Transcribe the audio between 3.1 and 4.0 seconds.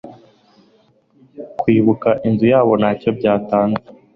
byatanze